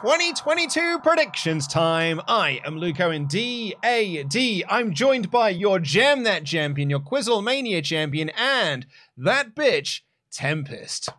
[0.00, 2.22] 2022 predictions time.
[2.26, 4.64] I am Luke Owen, D-A-D.
[4.66, 8.86] I'm joined by your Jam That champion, your Quizzlemania champion, and
[9.18, 10.00] that bitch,
[10.32, 11.10] Tempest.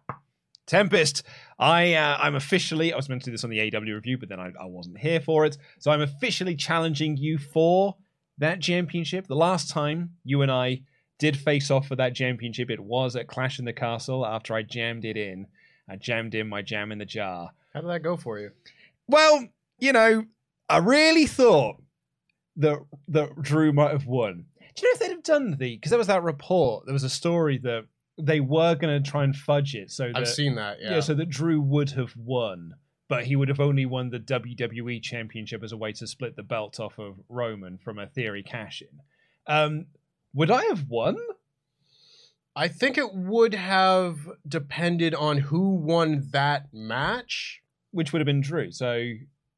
[0.66, 1.22] Tempest,
[1.60, 4.30] I, uh, I'm officially, I was meant to do this on the AW review, but
[4.30, 5.60] then I, I wasn't here for it.
[5.78, 7.98] So I'm officially challenging you for
[8.40, 9.28] that championship.
[9.28, 10.82] The last time you and I
[11.20, 14.64] did face off for that championship, it was at Clash in the Castle after I
[14.64, 15.46] jammed it in.
[15.88, 17.52] I jammed in my jam in the jar.
[17.74, 18.52] How did that go for you?
[19.08, 19.48] Well,
[19.80, 20.26] you know,
[20.70, 21.82] I really thought
[22.58, 24.46] that that Drew might have won.
[24.76, 27.04] Do you know if they'd have done the because there was that report, there was
[27.04, 27.86] a story that
[28.18, 30.78] they were going to try and fudge it so that I've seen that.
[30.82, 31.00] Yeah.
[31.00, 32.76] so that Drew would have won,
[33.08, 36.44] but he would have only won the WWE Championship as a way to split the
[36.44, 39.54] belt off of Roman from a Theory cash in.
[39.54, 39.86] Um,
[40.34, 41.18] would I have won?
[42.56, 47.62] I think it would have depended on who won that match.
[47.92, 48.72] Which would have been Drew.
[48.72, 49.04] So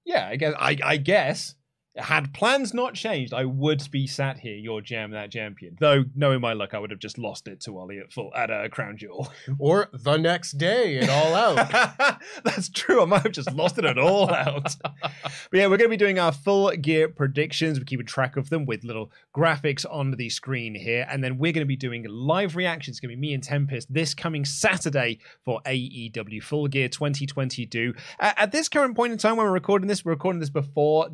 [0.06, 1.56] yeah, I guess I, I guess
[1.96, 5.78] had plans not changed, I would be sat here, your jam that champion.
[5.80, 8.50] Though knowing my luck, I would have just lost it to Ollie at full at
[8.50, 9.32] a crown jewel.
[9.60, 12.20] Or the next day at All Out.
[12.44, 13.02] That's true.
[13.02, 14.76] I might have just lost it at all out.
[14.82, 17.80] but yeah, we're going to be doing our full gear predictions.
[17.80, 21.06] We're keeping track of them with little graphics on the screen here.
[21.10, 22.96] And then we're going to be doing live reactions.
[22.96, 27.94] It's going to be me and Tempest this coming Saturday for AEW Full Gear 2022.
[28.20, 31.10] Uh, at this current point in time when we're recording this, we're recording this before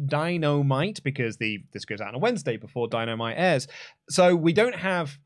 [0.69, 3.67] Dynamite because the this goes out on a Wednesday before Dynamite airs.
[4.09, 5.17] So we don't have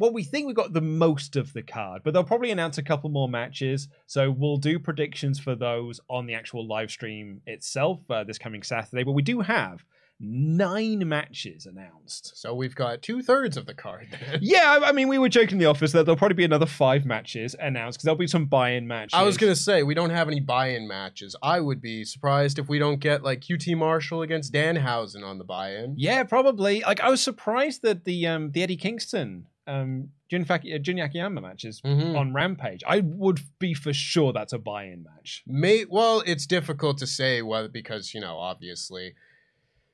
[0.00, 2.84] well, we think we've got the most of the card, but they'll probably announce a
[2.84, 3.88] couple more matches.
[4.06, 8.62] So we'll do predictions for those on the actual live stream itself uh, this coming
[8.62, 9.02] Saturday.
[9.02, 9.84] But we do have
[10.20, 12.36] nine matches announced.
[12.36, 14.08] so we've got two thirds of the card.
[14.10, 14.38] then.
[14.42, 16.66] Yeah, I I mean, we were joking in the office that there'll probably be another
[16.66, 19.14] five matches announced because there'll be some buy-in matches.
[19.14, 21.36] I was gonna say we don't have any buy-in matches.
[21.42, 25.44] I would be surprised if we don't get like QT Marshall against Danhausen on the
[25.44, 25.94] buy-in.
[25.96, 26.80] Yeah, probably.
[26.80, 30.98] Like I was surprised that the um the Eddie Kingston um Jun, Fak- uh, Jun
[30.98, 32.14] Akiyama matches Mhm.
[32.14, 32.82] on Rampage.
[32.86, 35.42] I would be for sure that's a buy-in match.
[35.46, 39.14] May well, it's difficult to say whether because you know obviously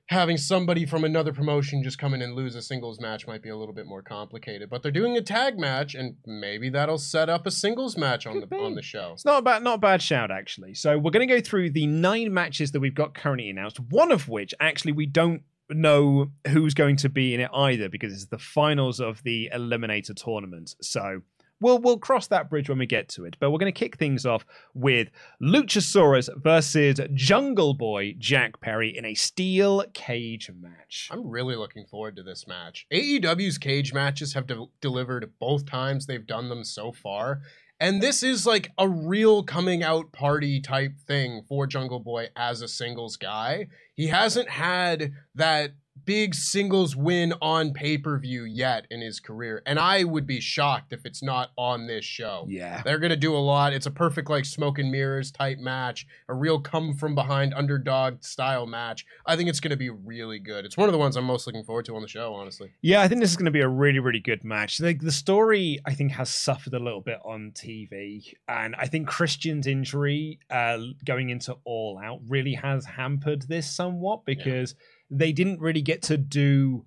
[0.08, 3.48] having somebody from another promotion just come in and lose a singles match might be
[3.48, 4.68] a little bit more complicated.
[4.68, 8.34] But they're doing a tag match, and maybe that'll set up a singles match on
[8.34, 8.56] Could the be.
[8.56, 9.12] on the show.
[9.14, 10.74] It's not a bad, not a bad shout actually.
[10.74, 13.80] So we're going to go through the nine matches that we've got currently announced.
[13.80, 18.12] One of which actually we don't know who's going to be in it either because
[18.12, 20.74] it's the finals of the Eliminator tournament.
[20.82, 21.22] So
[21.60, 23.36] we'll we'll cross that bridge when we get to it.
[23.40, 25.08] But we're going to kick things off with
[25.42, 31.08] Luchasaurus versus Jungle Boy Jack Perry in a steel cage match.
[31.10, 32.86] I'm really looking forward to this match.
[32.92, 37.40] AEW's cage matches have de- delivered both times they've done them so far.
[37.80, 42.62] And this is like a real coming out party type thing for Jungle Boy as
[42.62, 43.66] a singles guy.
[43.94, 45.72] He hasn't had that
[46.04, 49.62] big singles win on pay per view yet in his career.
[49.66, 52.46] And I would be shocked if it's not on this show.
[52.48, 52.82] Yeah.
[52.84, 53.72] They're to do a lot.
[53.72, 58.22] It's a perfect, like, smoke and mirrors type match, a real come from behind underdog
[58.22, 59.06] style match.
[59.26, 60.64] I think it's to be really good.
[60.64, 62.72] It's one of the ones I'm most looking forward to on the show, honestly.
[62.82, 64.80] Yeah, I think this is to be a really, really good match.
[64.80, 69.08] Like the story, I think, has suffered a little bit on TV, and I think
[69.08, 74.74] Christian's injury uh, going into All Out really has hampered this somewhat because
[75.10, 76.84] they didn't really get to do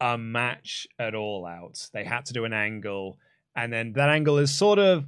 [0.00, 1.88] a match at All Out.
[1.92, 3.18] They had to do an angle,
[3.54, 5.06] and then that angle is sort of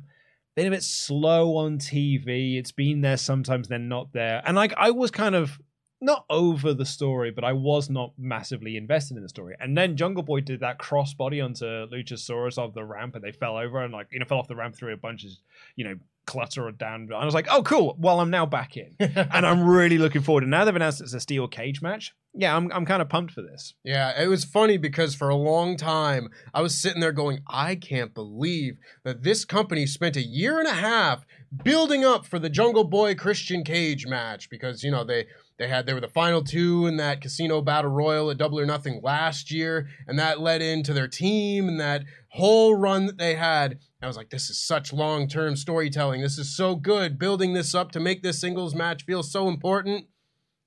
[0.55, 2.59] been a bit slow on TV.
[2.59, 5.59] It's been there sometimes, then not there, and like I was kind of
[6.01, 9.57] not over the story, but I was not massively invested in the story.
[9.59, 13.57] And then Jungle Boy did that crossbody onto Luchasaurus off the ramp, and they fell
[13.57, 15.31] over and like you know fell off the ramp through a bunch of
[15.77, 15.97] you know
[16.29, 17.01] clutter or down.
[17.03, 17.97] And I was like, oh cool.
[17.99, 20.45] Well, I'm now back in, and I'm really looking forward.
[20.45, 22.15] And now they've announced it's a steel cage match.
[22.35, 23.75] Yeah, I'm I'm kind of pumped for this.
[23.83, 27.75] Yeah, it was funny because for a long time I was sitting there going, I
[27.75, 31.25] can't believe that this company spent a year and a half
[31.65, 35.27] building up for the Jungle Boy Christian Cage match because you know they
[35.59, 38.67] they had they were the final two in that Casino Battle Royal at Double or
[38.67, 43.35] Nothing last year, and that led into their team and that whole run that they
[43.35, 43.81] had.
[44.01, 46.23] I was like, this is such long term storytelling.
[46.23, 50.07] This is so good, building this up to make this singles match feel so important.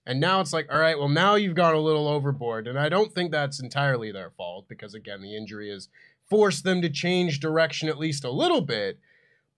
[0.05, 2.67] And now it's like, all right, well, now you've gone a little overboard.
[2.67, 5.89] And I don't think that's entirely their fault because, again, the injury has
[6.29, 8.99] forced them to change direction at least a little bit.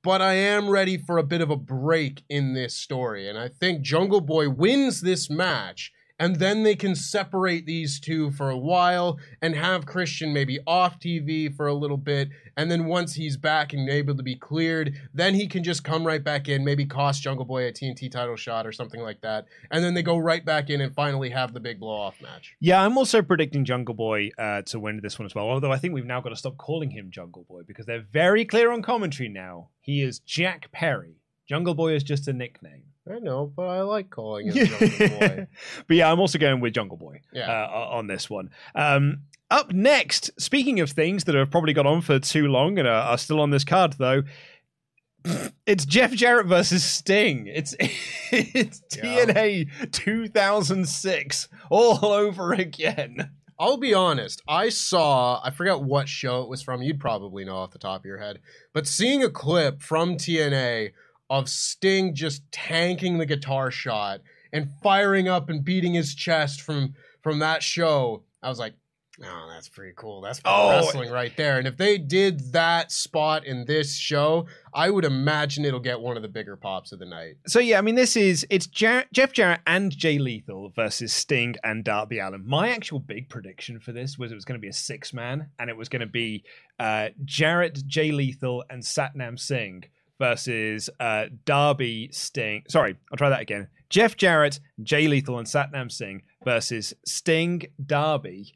[0.03, 3.29] But I am ready for a bit of a break in this story.
[3.29, 5.92] And I think Jungle Boy wins this match.
[6.19, 10.99] And then they can separate these two for a while and have Christian maybe off
[10.99, 12.29] TV for a little bit.
[12.55, 16.05] And then once he's back and able to be cleared, then he can just come
[16.05, 19.45] right back in, maybe cost Jungle Boy a TNT title shot or something like that.
[19.71, 22.55] And then they go right back in and finally have the big blow off match.
[22.59, 25.49] Yeah, I'm also predicting Jungle Boy uh, to win this one as well.
[25.49, 28.45] Although I think we've now got to stop calling him Jungle Boy because they're very
[28.45, 29.69] clear on commentary now.
[29.81, 31.17] He is Jack Perry.
[31.49, 32.92] Jungle Boy is just a nickname.
[33.09, 34.87] I know, but I like calling him Jungle
[35.19, 35.47] Boy.
[35.87, 37.51] but yeah, I'm also going with Jungle Boy Yeah.
[37.51, 38.49] uh, on this one.
[38.75, 42.87] Um, up next, speaking of things that have probably gone on for too long and
[42.87, 44.23] are, are still on this card, though,
[45.65, 47.47] it's Jeff Jarrett versus Sting.
[47.47, 47.75] It's
[48.31, 49.25] it's Yeah.
[49.25, 53.31] TNA 2006 all over again.
[53.59, 54.41] I'll be honest.
[54.47, 56.81] I saw, I forgot what show it was from.
[56.81, 58.39] You'd probably know off the top of your head.
[58.73, 60.91] But seeing a clip from TNA
[61.29, 64.21] of Sting just tanking the guitar shot
[64.51, 68.73] and firing up and beating his chest from from that show, I was like,
[69.23, 70.19] oh, that's pretty cool.
[70.21, 70.71] That's Oh.
[70.71, 71.57] wrestling right there.
[71.57, 76.17] And if they did that spot in this show, I would imagine it'll get one
[76.17, 77.35] of the bigger pops of the night.
[77.47, 81.55] So yeah, I mean, this is it's Jar- Jeff Jarrett and Jay Lethal versus Sting
[81.63, 82.43] and Darby Allin.
[82.45, 85.49] My actual big prediction for this was it was going to be a six man,
[85.57, 86.43] and it was going to be
[86.79, 89.85] uh, Jarrett, Jay Lethal, and Satnam Singh
[90.19, 92.63] versus uh, Darby Sting.
[92.69, 93.67] Sorry, I'll try that again.
[93.89, 98.53] Jeff Jarrett, Jay Lethal, and Satnam Singh versus Sting, Darby,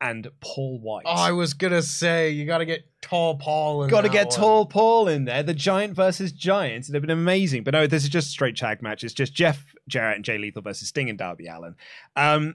[0.00, 1.04] and Paul White.
[1.06, 3.84] Oh, I was gonna say you got to get tall Paul.
[3.84, 4.36] in Got to get one.
[4.36, 5.42] tall Paul in there.
[5.42, 6.84] The giant versus giant.
[6.84, 7.64] It'd have been amazing.
[7.64, 9.04] But no, this is just a straight tag match.
[9.04, 11.76] It's just Jeff Jarrett and Jay Lethal versus Sting and Darby Allin.
[12.16, 12.54] Um,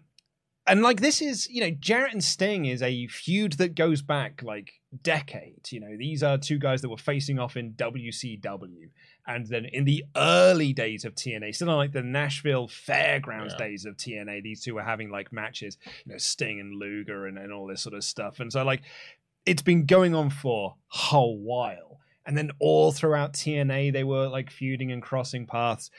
[0.69, 4.41] and like this is, you know, Jarrett and Sting is a feud that goes back
[4.43, 4.73] like
[5.03, 5.71] decades.
[5.73, 8.89] You know, these are two guys that were facing off in WCW.
[9.27, 13.67] And then in the early days of TNA, still like the Nashville Fairgrounds Yeah.
[13.67, 17.37] days of TNA, these two were having like matches, you know, Sting and Luger and,
[17.37, 18.39] and all this sort of stuff.
[18.39, 18.81] And so like
[19.45, 21.99] it's been going on for a whole while.
[22.25, 25.89] And then all throughout TNA, they were like feuding and crossing paths.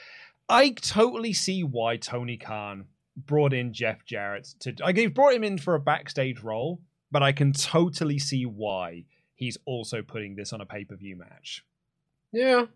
[0.48, 2.86] I totally see why Tony Khan
[3.26, 4.74] brought in Jeff Jarrett to.
[4.80, 9.04] Like, he brought him in for a backstage role, but I can totally see why
[9.34, 11.64] he's also putting this on a pay per view match.
[12.32, 12.66] Yeah,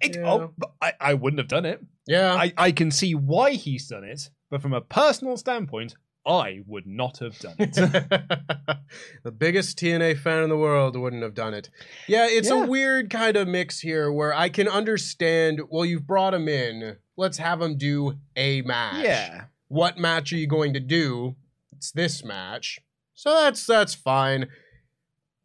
[0.00, 0.26] It, Yeah.
[0.30, 1.80] oh, I, I wouldn't have done it.
[2.06, 2.34] yeah.
[2.34, 5.94] I, I can see why he's done it, but from a personal standpoint,
[6.26, 7.74] I would not have done it.
[9.22, 11.68] the biggest TNA fan in the world wouldn't have done it.
[12.08, 12.64] Yeah, it's Yeah.
[12.64, 16.96] a weird kind of mix here where I can understand, well, you've brought him in.
[17.16, 19.04] Let's have him do a match.
[19.04, 19.44] yeah.
[19.68, 21.36] What match are you going to do?
[21.76, 22.78] It's this match.
[23.14, 24.48] So that's that's fine.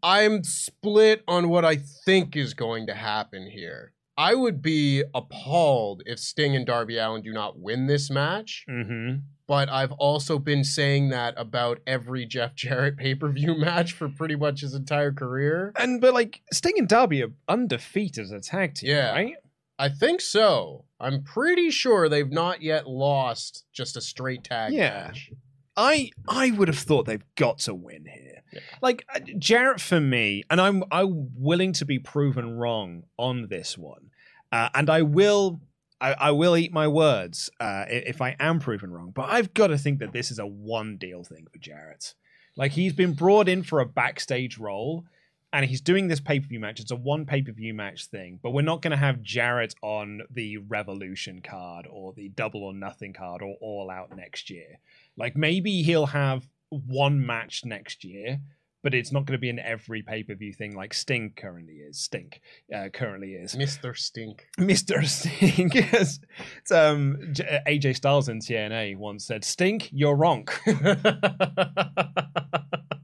[0.01, 3.93] I'm split on what I think is going to happen here.
[4.17, 9.19] I would be appalled if Sting and Darby Allin do not win this match Mm-hmm.
[9.47, 14.09] but I've also been saying that about every Jeff Jarrett pay per view match for
[14.09, 15.71] pretty much his entire career.
[15.77, 19.11] And but like Sting and Darby are undefeated as a tag team, Yeah.
[19.11, 19.35] right?
[19.79, 20.85] I think so.
[20.99, 25.05] I'm pretty sure they've not yet lost just a straight tag Yeah.
[25.07, 25.31] match.
[25.77, 28.41] I I would have thought they've got to win here.
[28.51, 28.59] Yeah.
[28.81, 33.77] Like uh, Jarrett for me, and I'm I'm willing to be proven wrong on this
[33.77, 34.09] one,
[34.51, 35.61] uh, and I will.
[36.01, 39.67] I, I will eat my words uh, if I am proven wrong, but I've got
[39.67, 42.13] to think that this is a one deal thing for Jarrett.
[42.55, 45.03] Like he's been brought in for a backstage role,
[45.51, 46.79] and he's doing this pay per view match.
[46.79, 49.75] It's a one pay per view match thing, but we're not going to have Jarrett
[49.81, 54.79] on the Revolution card or the Double or Nothing card or All Out next year.
[55.17, 58.39] Like maybe he'll have one match next year,
[58.83, 61.75] but it's not going to be an every pay per view thing like Sting currently
[61.75, 61.99] is.
[61.99, 62.41] Stink
[62.73, 63.55] uh, currently is.
[63.55, 63.97] Mr.
[63.97, 64.45] Stink.
[64.59, 65.03] Mr.
[65.49, 65.73] Stink.
[65.73, 66.19] Yes.
[66.59, 70.47] It's, um, J- AJ Styles in TNA once said, "Stink, you're wrong."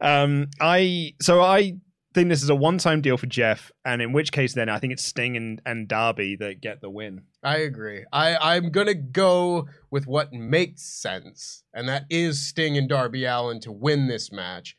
[0.00, 1.74] um, I so I
[2.14, 4.92] think this is a one-time deal for Jeff, and in which case, then I think
[4.92, 7.22] it's Sting and, and Darby that get the win.
[7.42, 8.04] I agree.
[8.12, 13.60] I, I'm gonna go with what makes sense, and that is Sting and Darby Allin
[13.60, 14.76] to win this match.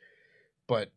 [0.68, 0.92] But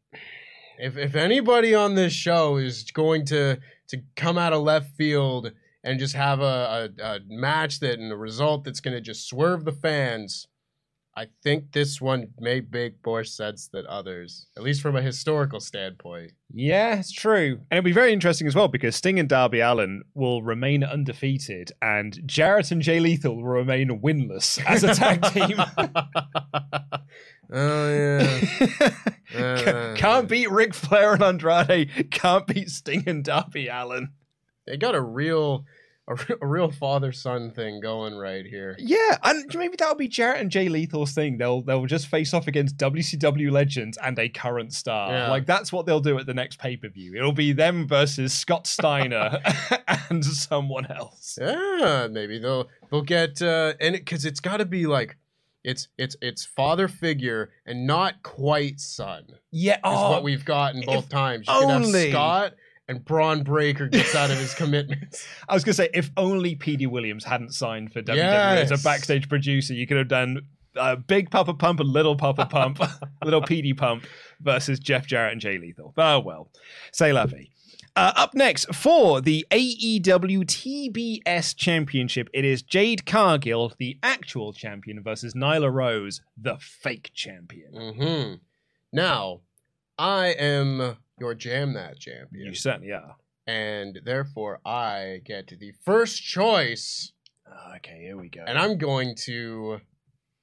[0.78, 3.58] if if anybody on this show is going to
[3.88, 5.52] to come out of left field
[5.84, 9.64] and just have a, a, a match that and a result that's gonna just swerve
[9.64, 10.48] the fans,
[11.14, 15.60] I think this one may make more sense than others, at least from a historical
[15.60, 16.32] standpoint.
[16.54, 17.60] Yeah, it's true.
[17.70, 21.70] And it'll be very interesting as well because Sting and Darby Allin will remain undefeated
[21.82, 25.58] and Jarrett and Jay Lethal will remain winless as a tag team.
[27.52, 28.40] oh yeah.
[29.32, 32.10] Ca- uh, Can't beat Ric Flair and Andrade.
[32.10, 34.08] Can't beat Sting and Darby Allin.
[34.66, 35.64] they got a real
[36.08, 38.74] a, re- a real father son thing going right here.
[38.78, 41.38] Yeah, and maybe that'll be Jarrett and Jay Lethal's thing.
[41.38, 45.12] They'll they'll just face off against WCW legends and a current star.
[45.12, 45.30] Yeah.
[45.30, 47.14] Like that's what they'll do at the next pay per view.
[47.16, 49.40] It'll be them versus Scott Steiner
[50.10, 51.38] and someone else.
[51.40, 55.16] Yeah, maybe they'll they'll get uh and because it's got to be like
[55.64, 60.82] it's it's it's father figure and not quite son is Yeah, what we've got in
[60.84, 61.46] both times.
[61.46, 62.54] You can have only- Scott
[62.92, 65.26] and Bron Breakker gets out of his commitments.
[65.48, 69.28] I was gonna say if only Petey Williams hadn't signed for WWE as a backstage
[69.28, 70.42] producer, you could have done
[70.76, 72.80] uh, Big Papa Pump and Little Papa Pump,
[73.24, 74.04] Little Petey Pump
[74.40, 75.92] versus Jeff Jarrett and Jay Lethal.
[75.96, 76.48] Oh well,
[76.92, 77.48] say la vie.
[77.94, 85.02] Uh, up next for the AEW TBS Championship, it is Jade Cargill, the actual champion,
[85.02, 87.92] versus Nyla Rose, the fake champion.
[87.94, 88.34] hmm
[88.92, 89.40] Now,
[89.98, 93.12] I am your jam that champion, You certainly yeah.
[93.46, 97.12] and therefore I get the first choice.
[97.46, 98.42] Ah, okay, here we go.
[98.46, 99.80] and I'm going to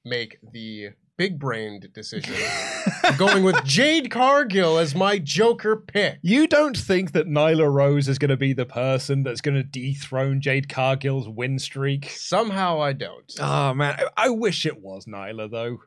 [0.04, 2.34] make the big brained decision
[3.18, 6.18] going with Jade Cargill as my Joker pick.
[6.22, 9.62] You don't think that Nyla Rose is going to be the person that's going to
[9.62, 12.08] dethrone Jade Cargill's win streak?
[12.10, 13.30] Somehow I don't.
[13.38, 15.78] Oh man, I, I wish it was Nyla though.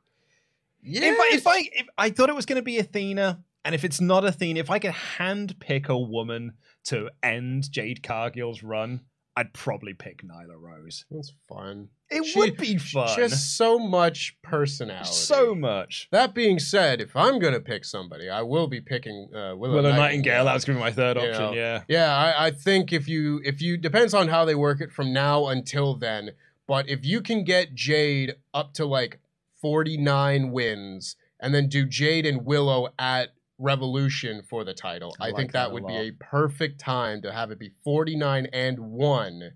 [0.84, 3.74] yeah, If I, if I if I thought it was going to be Athena, and
[3.76, 6.54] if it's not Athena, if I could hand pick a woman
[6.86, 9.02] to end Jade Cargill's run,
[9.36, 11.06] I'd probably pick Nyla Rose.
[11.10, 11.90] That's fun.
[12.12, 13.16] It She- would be fun.
[13.18, 15.10] Just so much personality.
[15.12, 16.08] so much.
[16.12, 19.82] That being said, if I'm gonna pick somebody, I will be picking uh, Willow, Willow
[19.90, 20.00] Nightingale.
[20.02, 21.42] Nightingale, that was to be my third You option.
[21.42, 21.84] know, Yeah.
[21.88, 25.12] Yeah, I, I think if you if you depends on how they work it from
[25.14, 26.32] now until then,
[26.68, 29.20] but if you can get Jade up to like
[29.62, 33.30] 49 wins and then do Jade and Willow at
[33.64, 37.22] Revolution for the title, I I, like think that that would be a perfect time
[37.22, 39.52] to have it be 49 and 1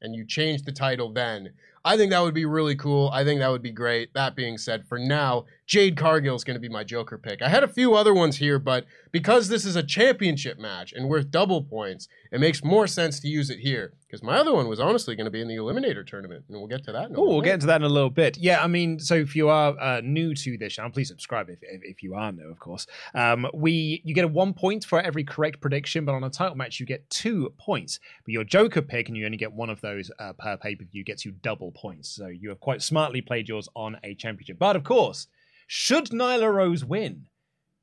[0.00, 1.54] and you change the title then.
[1.84, 3.10] I think that would be really cool.
[3.12, 4.14] I think that would be great.
[4.14, 7.42] That being said, for now, Jade Cargill is going to be my Joker pick.
[7.42, 11.10] I had a few other ones here, but because this is a championship match and
[11.10, 13.92] worth double points, it makes more sense to use it here.
[14.06, 16.68] Because my other one was honestly going to be in the Eliminator tournament, and we'll
[16.68, 17.10] get to that.
[17.10, 18.38] in Oh, we'll get into that in a little bit.
[18.38, 21.58] Yeah, I mean, so if you are uh, new to this channel, please subscribe if,
[21.60, 22.86] if, if you are new, of course.
[23.14, 26.56] Um, we you get a one point for every correct prediction, but on a title
[26.56, 28.00] match you get two points.
[28.24, 30.86] But your Joker pick, and you only get one of those uh, per pay per
[30.86, 32.08] view, gets you double points.
[32.08, 34.58] So you have quite smartly played yours on a championship.
[34.58, 35.26] But of course,
[35.68, 37.26] should Nyla Rose win,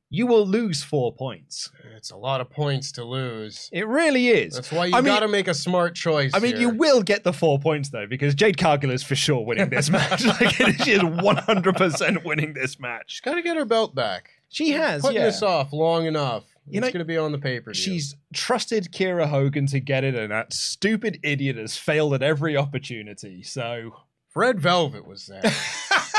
[0.10, 1.70] you will lose four points.
[1.96, 3.70] It's a lot of points to lose.
[3.72, 4.56] It really is.
[4.56, 6.32] That's why you I got to make a smart choice.
[6.34, 9.46] I mean, you will get the four points though, because Jade Cargill is for sure
[9.46, 10.25] winning this match.
[10.25, 13.04] like she is one hundred percent winning this match.
[13.08, 14.32] She's got to get her belt back.
[14.50, 15.25] She has, Putting yeah.
[15.25, 16.44] this off long enough.
[16.68, 17.75] You it's know, going to be on the paper.
[17.75, 22.58] She's trusted Kiera Hogan to get it, and that stupid idiot has failed at every
[22.58, 23.44] opportunity.
[23.44, 23.92] So
[24.36, 25.44] Red Velvet was there.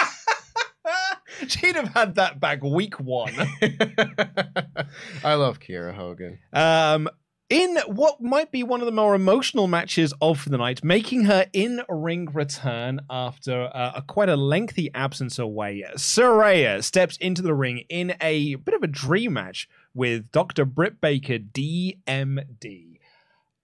[1.49, 3.35] she'd have had that back week one.
[5.25, 6.39] I love Kiera Hogan.
[6.53, 7.09] Um,
[7.49, 11.47] in what might be one of the more emotional matches of the night, making her
[11.53, 15.85] in ring return after uh, a quite a lengthy absence away.
[15.95, 20.65] Saraya steps into the ring in a bit of a dream match with Dr.
[20.65, 22.99] Britt Baker, DMD.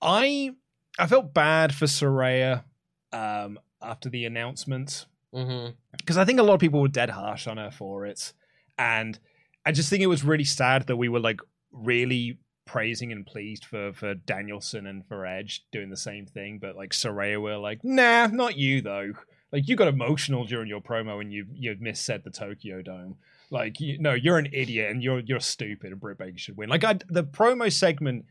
[0.00, 0.50] I
[0.98, 2.64] I felt bad for Saraya
[3.12, 5.70] um, after the announcement Mm-hmm.
[5.96, 8.32] because I think a lot of people were dead harsh on her for it,
[8.78, 9.18] and
[9.64, 11.40] I just think it was really sad that we were like
[11.72, 16.76] really praising and pleased for for Danielson and for Edge doing the same thing, but
[16.76, 19.12] like Saraya were like, nah, not you though.
[19.52, 23.16] Like you got emotional during your promo and you you missaid the Tokyo Dome.
[23.50, 26.70] Like you, no, you're an idiot and you're you're stupid and Britt Baker should win.
[26.70, 28.24] Like I, the promo segment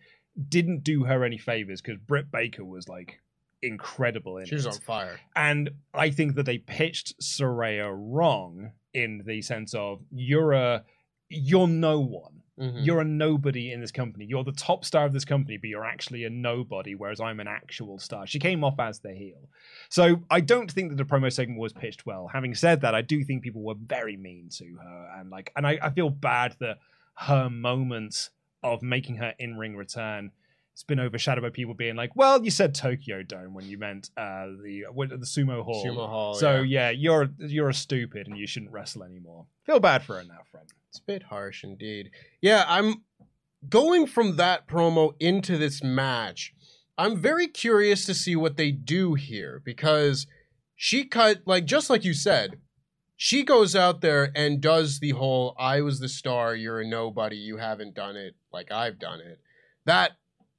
[0.50, 3.20] didn't do her any favors because Britt Baker was like
[3.62, 4.74] incredible in She was it.
[4.74, 5.20] on fire.
[5.36, 10.84] And I think that they pitched Saraya wrong in the sense of you're a
[11.30, 12.42] you're no one.
[12.60, 12.86] Mhm.
[12.86, 14.26] You're a nobody in this company.
[14.26, 17.48] You're the top star of this company, but you're actually a nobody, whereas I'm an
[17.48, 18.28] actual star.
[18.28, 19.50] She came off as the heel.
[19.90, 22.28] So I don't think that the promo segment was pitched well.
[22.28, 25.12] Having said that, I do think people were very mean to her.
[25.18, 26.80] And like and I, I feel bad that
[27.16, 28.30] her moment
[28.62, 30.32] of making her in-ring return
[30.74, 34.10] it's been overshadowed by people being like, "Well, you said Tokyo Dome when you meant
[34.18, 36.34] uh, the what, the sumo hall." Sumo Hall.
[36.34, 36.90] so yeah.
[36.90, 36.92] yeah.
[36.92, 39.46] you're you're a stupid and you shouldn't wrestle anymore.
[39.66, 40.68] Feel bad for her now, friend.
[40.90, 42.12] It's a bit harsh indeed.
[42.42, 43.04] Yeah, I'm
[43.68, 46.54] going from that promo into this match.
[46.98, 50.28] I'm very curious to see what they do here because
[50.76, 52.60] she cut like just like you said,
[53.16, 57.38] she goes out there and does the whole I was the star, you're a nobody,
[57.38, 59.40] you haven't done it like I've done it.
[59.86, 60.14] That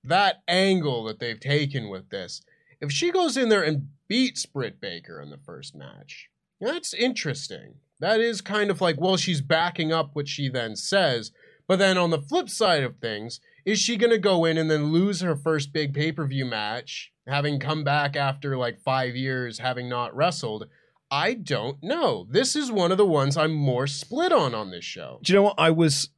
[0.04, 2.42] that angle that they've taken with this.
[2.80, 6.28] If she goes in there and beats Britt Baker in the first match,
[6.60, 7.74] that's interesting.
[8.00, 11.30] That is kind of like, well, she's backing up what she then says.
[11.68, 14.70] But then on the flip side of things, is she going to go in and
[14.70, 19.14] then lose her first big pay per view match, having come back after like five
[19.14, 20.66] years, having not wrestled?
[21.10, 22.26] I don't know.
[22.28, 25.20] This is one of the ones I'm more split on on this show.
[25.22, 26.08] Do you know what I was?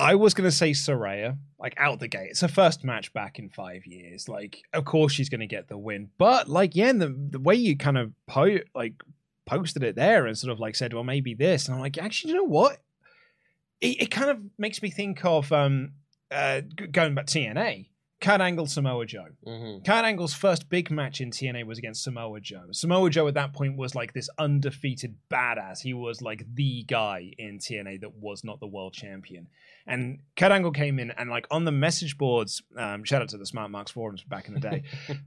[0.00, 2.30] I was gonna say Saraya, like out the gate.
[2.30, 4.28] It's her first match back in five years.
[4.28, 6.08] Like, of course she's gonna get the win.
[6.16, 8.94] But like, yeah, the the way you kind of po- like
[9.44, 12.30] posted it there and sort of like said, well, maybe this, and I'm like, actually,
[12.32, 12.78] you know what?
[13.80, 15.92] It, it kind of makes me think of um
[16.30, 17.89] uh going back to TNA.
[18.20, 19.28] Kurt Angle, Samoa Joe.
[19.46, 19.82] Mm-hmm.
[19.84, 22.66] Kurt Angle's first big match in TNA was against Samoa Joe.
[22.70, 25.80] Samoa Joe at that point was like this undefeated badass.
[25.80, 29.48] He was like the guy in TNA that was not the world champion.
[29.86, 33.38] And Kurt Angle came in and like on the message boards, um, shout out to
[33.38, 34.82] the Smart Marks forums back in the day.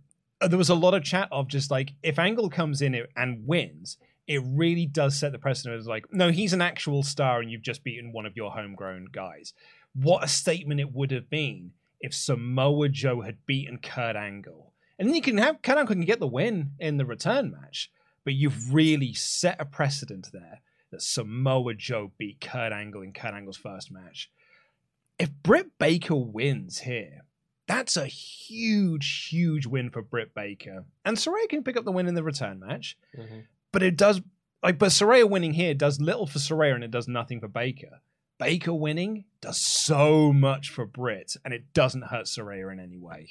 [0.41, 3.47] uh, there was a lot of chat of just like if Angle comes in and
[3.47, 7.49] wins, it really does set the precedent as like, no, he's an actual star and
[7.49, 9.53] you've just beaten one of your homegrown guys.
[9.95, 11.71] What a statement it would have been
[12.03, 14.73] if Samoa Joe had beaten Kurt Angle.
[14.99, 17.89] And then you can have Kurt Angle can get the win in the return match,
[18.23, 20.61] but you've really set a precedent there
[20.91, 24.29] that Samoa Joe beat Kurt Angle in Kurt Angle's first match.
[25.17, 27.21] If Britt Baker wins here,
[27.67, 30.85] that's a huge, huge win for Britt Baker.
[31.05, 33.39] And Saraya can pick up the win in the return match, Mm-hmm.
[33.71, 34.21] but it does
[34.61, 38.01] like but Saraya winning here does little for Saraya and it does nothing for Baker.
[38.43, 43.27] Baker winning does so much for Britt, and it doesn't hurt Saraya in any way.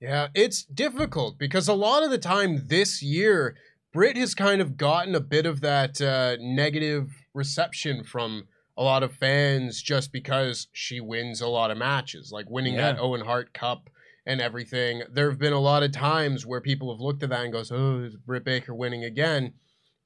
[0.00, 3.56] Yeah, it's difficult because a lot of the time this year,
[3.92, 9.02] Britt has kind of gotten a bit of that uh, negative reception from a lot
[9.02, 12.92] of fans just because she wins a lot of matches, like winning Yeah.
[12.92, 13.90] that Owen Hart Cup
[14.24, 15.02] and everything.
[15.12, 17.70] There have been a lot of times where people have looked at that and goes,
[17.72, 19.54] "Oh, is Britt Baker winning again?"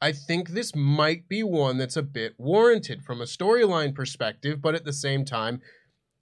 [0.04, 4.74] I think this might be one that's a bit warranted from a storyline perspective, but
[4.74, 5.62] at the same time,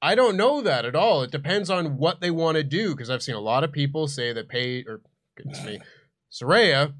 [0.00, 1.22] I don't know that at all.
[1.22, 4.06] It depends on what they want to do because I've seen a lot of people
[4.06, 5.00] say that Pay or
[5.36, 5.80] goodness me,
[6.30, 6.92] Saraya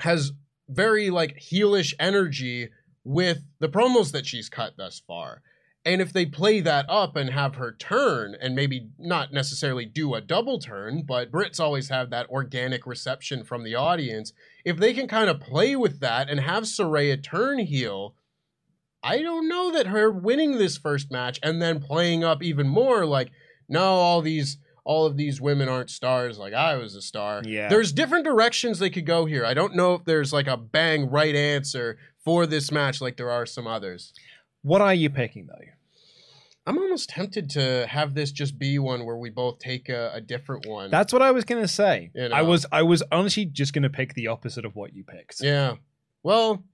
[0.00, 0.32] has
[0.68, 2.68] very like heelish energy
[3.02, 5.40] with the promos that she's cut thus far.
[5.86, 10.14] And if they play that up and have her turn and maybe not necessarily do
[10.14, 14.34] a double turn, but Brits always have that organic reception from the audience.
[14.64, 18.14] If they can kind of play with that and have Saraya turn heel,
[19.02, 23.06] I don't know that her winning this first match and then playing up even more
[23.06, 23.30] like,
[23.68, 27.42] no, all these all of these women aren't stars like I was a star.
[27.44, 27.68] Yeah.
[27.68, 29.44] There's different directions they could go here.
[29.44, 33.30] I don't know if there's like a bang right answer for this match like there
[33.30, 34.12] are some others.
[34.62, 35.64] What are you picking though?
[36.70, 40.20] I'm almost tempted to have this just be one where we both take a, a
[40.20, 40.90] different one.
[40.90, 42.10] That's what I was gonna say.
[42.14, 42.34] You know.
[42.36, 45.40] I was I was honestly just gonna pick the opposite of what you picked.
[45.42, 45.74] yeah.
[46.22, 46.64] Well,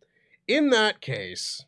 [0.49, 1.65] in that case,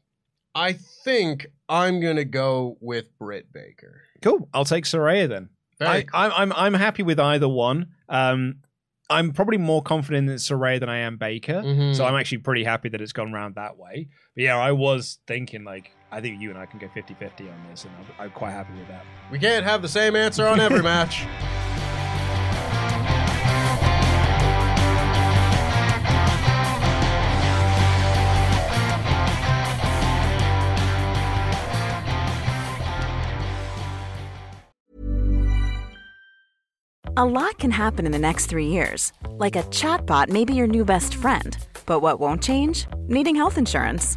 [0.55, 0.73] I
[1.05, 4.03] think I'm gonna go with Britt Baker.
[4.23, 4.49] Cool.
[4.53, 5.49] I'll take Saraya then.
[5.81, 6.11] I, cool.
[6.21, 7.89] I'm I'm I'm happy with either one.
[8.09, 8.57] Um,
[9.11, 11.95] I'm probably more confident in Saray than I am Baker, Mhm.
[11.97, 14.09] so I'm actually pretty happy that it's gone round that way.
[14.35, 17.67] But yeah, I was thinking like I think you and I can go 50-50 on
[17.71, 19.05] this, and I'm, I'm quite happy with that.
[19.31, 21.27] we can't have the same answer on every match.
[37.19, 39.13] A lot can happen in the next three years.
[39.31, 41.59] Like a chatbot may be your new best friend.
[41.85, 42.87] But what won't change?
[43.09, 44.17] Needing health insurance.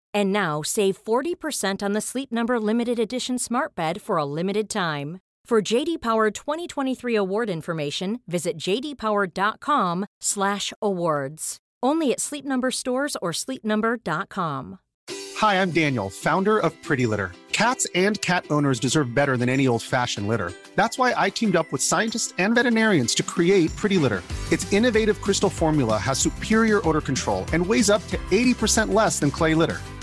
[0.13, 4.69] And now save 40% on the Sleep Number limited edition Smart Bed for a limited
[4.69, 5.19] time.
[5.45, 11.57] For JD Power 2023 award information, visit jdpower.com/awards.
[11.83, 14.79] Only at Sleep Number stores or sleepnumber.com.
[15.37, 17.31] Hi, I'm Daniel, founder of Pretty Litter.
[17.51, 20.53] Cats and cat owners deserve better than any old-fashioned litter.
[20.75, 24.23] That's why I teamed up with scientists and veterinarians to create Pretty Litter.
[24.51, 29.31] Its innovative crystal formula has superior odor control and weighs up to 80% less than
[29.31, 29.81] clay litter.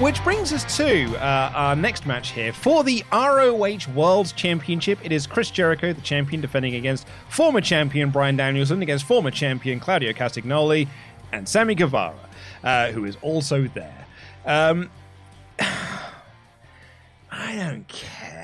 [0.00, 5.00] Which brings us to uh, our next match here for the ROH World Championship.
[5.02, 9.80] It is Chris Jericho, the champion, defending against former champion Bryan Danielson, against former champion
[9.80, 10.86] Claudio Castagnoli,
[11.32, 12.14] and Sammy Guevara,
[12.62, 14.06] uh, who is also there.
[14.46, 14.88] Um,
[15.58, 18.37] I don't care.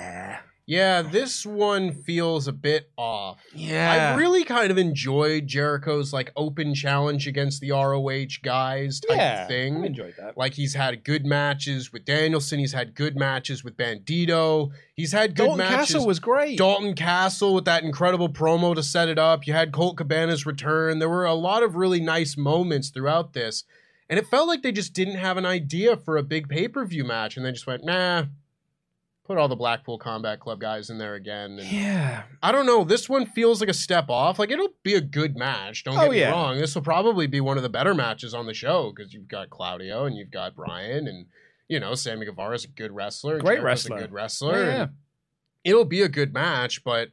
[0.66, 3.38] Yeah, this one feels a bit off.
[3.54, 4.14] Yeah.
[4.14, 9.46] I really kind of enjoyed Jericho's like open challenge against the ROH guys type yeah,
[9.46, 9.82] thing.
[9.82, 10.38] I enjoyed that.
[10.38, 12.60] Like he's had good matches with Danielson.
[12.60, 14.70] He's had good matches with Bandito.
[14.94, 15.58] He's had good matches.
[15.58, 15.92] Dalton matches.
[15.92, 16.56] Castle was great.
[16.56, 19.46] Dalton Castle with that incredible promo to set it up.
[19.46, 20.98] You had Colt Cabana's return.
[20.98, 23.64] There were a lot of really nice moments throughout this.
[24.08, 26.86] And it felt like they just didn't have an idea for a big pay per
[26.86, 27.36] view match.
[27.36, 28.24] And they just went, nah,
[29.24, 31.58] put all the Blackpool Combat Club guys in there again.
[31.58, 32.24] And yeah.
[32.42, 32.84] I don't know.
[32.84, 34.38] This one feels like a step off.
[34.38, 35.84] Like it'll be a good match.
[35.84, 36.30] Don't Oh, get me yeah.
[36.30, 36.58] wrong.
[36.58, 39.50] This will probably be one of the better matches on the show because you've got
[39.50, 41.26] Claudio and you've got Brian and
[41.68, 43.38] you know Sammy Guevara's a good wrestler.
[43.38, 43.96] Great Jericho's wrestler.
[43.96, 44.64] a good wrestler.
[44.64, 44.86] Yeah.
[45.64, 47.08] It'll be a good match, but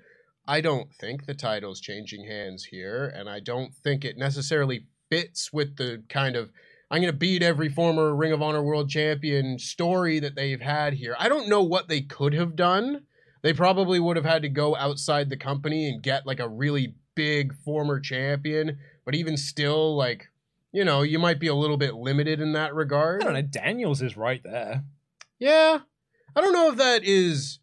[0.45, 5.53] I don't think the title's changing hands here, and I don't think it necessarily fits
[5.53, 6.51] with the kind of
[6.91, 10.93] I'm going to beat every former Ring of Honor World Champion story that they've had
[10.93, 11.15] here.
[11.17, 13.03] I don't know what they could have done.
[13.43, 16.95] They probably would have had to go outside the company and get like a really
[17.15, 20.27] big former champion, but even still, like,
[20.73, 23.21] you know, you might be a little bit limited in that regard.
[23.21, 23.41] I don't know.
[23.41, 24.83] Daniels is right there.
[25.39, 25.79] Yeah.
[26.35, 27.59] I don't know if that is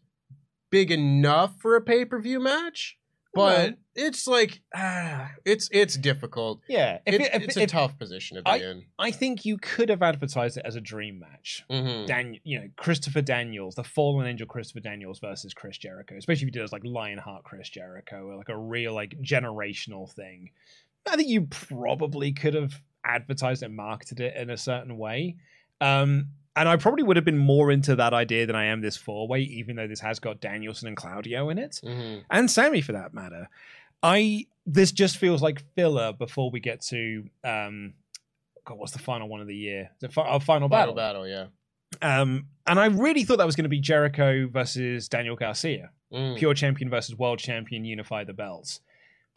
[0.71, 2.97] big enough for a pay per view match.
[3.33, 6.61] But it's like ah, it's it's difficult.
[6.67, 8.85] Yeah, if It's, it- if- it's a if- tough position to be in.
[8.97, 11.63] I think you could have advertised it as a dream match.
[11.69, 12.07] Mhm.
[12.07, 16.45] Dan, you know, Christopher Daniels, the fallen angel Christopher Daniels versus Chris Jericho, especially if
[16.47, 20.51] you did it as like Lionheart Chris Jericho, or like a real like generational thing.
[21.09, 25.37] I think you probably could have advertised and marketed it in a certain way.
[25.81, 28.97] Um, and I probably would have been more into that idea than I am this
[28.97, 32.23] four way, even though this has got Danielson and Claudio in it, Mhm.
[32.29, 33.49] and Sammy for that matter.
[34.03, 37.93] I this just feels like filler before we get to um,
[38.65, 39.89] God, what's the final one of the year?
[39.99, 41.25] The fi- our final Battle battle.
[41.25, 41.47] battle, yeah.
[42.21, 46.37] Um, and I really thought that was going to be Jericho versus Daniel Garcia, Mm.
[46.37, 48.79] pure champion versus world champion, unify the belts.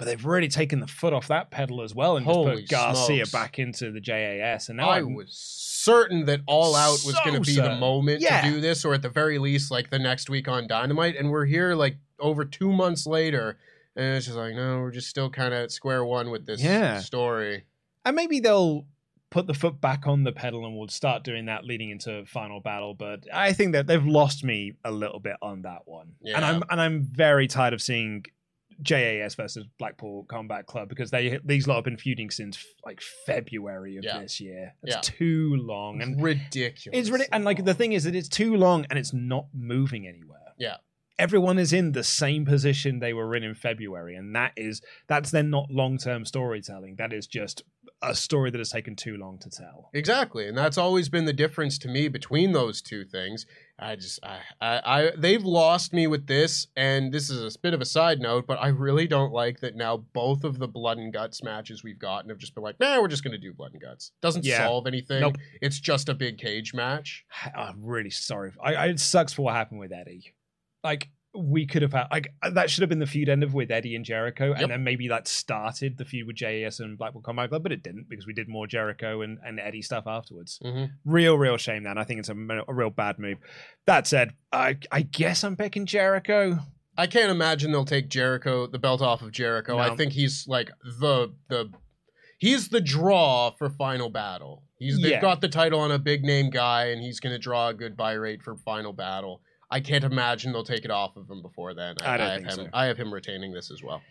[0.02, 3.24] But they've really taken the foot off that pedal as well and just put Garcia
[3.26, 3.30] smokes.
[3.30, 4.68] back into the JAS.
[4.68, 7.76] And now I I'm- was certain that All Out was So going to be the
[7.76, 8.42] moment Yeah.
[8.42, 11.14] to do this, or at the very least, like the next week on Dynamite.
[11.16, 13.58] And we're here like over two months later,
[13.94, 16.60] and it's just like, no, we're just still kind of at square one with this
[16.62, 16.98] Yeah.
[16.98, 17.64] story.
[18.04, 18.84] and maybe they'll
[19.30, 22.58] put the foot back on the pedal and we'll start doing that leading into final
[22.60, 22.92] battle.
[22.94, 26.12] But I think that they've lost me a little bit on that one.
[26.24, 28.24] And I'm and I'm very tired of seeing
[28.82, 33.96] JAS versus Blackpool Combat Club because they these lot have been feuding since like February
[33.96, 34.20] of Yeah.
[34.20, 34.74] this year.
[34.82, 35.00] It's Yeah.
[35.02, 36.98] too long and Ridiculous.
[36.98, 40.06] it's really and like the thing is that it's too long and it's not moving
[40.06, 40.38] anywhere.
[40.58, 40.76] Yeah.
[41.18, 45.30] Everyone is in the same position they were in in February, and that is that's
[45.30, 46.96] then not long term storytelling.
[46.96, 47.62] That is just
[48.02, 49.90] a story that has taken too long to tell.
[49.94, 53.46] Exactly, and that's always been the difference to me between those two things.
[53.78, 57.74] I just, I, I, I, they've lost me with this, and this is a bit
[57.74, 59.96] of a side note, but I really don't like that now.
[60.12, 63.08] Both of the blood and guts matches we've gotten have just been like, nah, we're
[63.08, 64.12] just gonna do blood and guts.
[64.20, 64.58] Doesn't Yeah.
[64.66, 65.20] solve anything.
[65.20, 65.36] Nope.
[65.60, 67.24] It's just a big cage match.
[67.56, 68.52] I'm really sorry.
[68.62, 70.34] I, I it sucks for what happened with Eddie.
[70.84, 73.70] Like we could have had like that should have been the feud end of with
[73.70, 74.60] Eddie and Jericho, Yep.
[74.60, 77.82] and then maybe that started the feud with JAS and Blackpool Combat Club, but it
[77.82, 80.58] didn't because we did more Jericho and, and Eddie stuff afterwards.
[80.62, 80.90] Mhm.
[81.06, 81.84] Real, real shame.
[81.84, 82.34] Then I think it's a,
[82.68, 83.38] a real bad move.
[83.86, 86.58] That said, I I guess I'm picking Jericho.
[86.98, 89.78] I can't imagine they'll take Jericho the belt off of Jericho.
[89.78, 91.70] I think he's like the the
[92.38, 94.64] he's the draw for final battle.
[94.78, 97.68] He's they've got the title on a big name guy, and he's going to draw
[97.68, 99.40] a good buy rate for final battle.
[99.72, 101.96] I can't imagine they'll take it off of him before then.
[102.02, 102.68] I don't have think him, so.
[102.74, 104.02] I have him retaining this as well.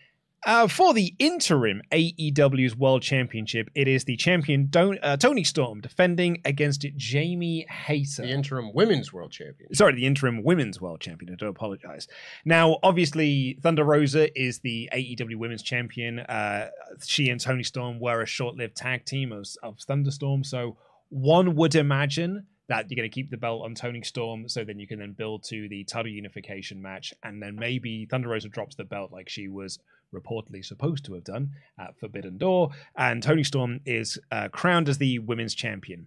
[0.44, 5.80] Uh, for the interim AEW's World Championship, it is the champion Don- uh, Toni Storm
[5.80, 8.22] defending against Jamie Hayter.
[8.22, 9.72] The interim women's world champion.
[9.72, 11.32] sorry, the interim women's world champion.
[11.32, 12.08] I do apologize.
[12.44, 16.18] Now, obviously, Thunder Rosa is the AEW women's champion.
[16.18, 16.70] Uh,
[17.04, 20.76] she and Toni Storm were a short-lived tag team of, of Thunderstorm, so
[21.08, 24.78] one would imagine that you're going to keep the belt on Toni Storm, so then
[24.78, 28.76] you can then build to the title unification match, and then maybe Thunder Rosa drops
[28.76, 29.78] the belt like she was
[30.14, 34.98] reportedly supposed to have done at Forbidden Door, and Toni Storm is uh, crowned as
[34.98, 36.06] the women's champion.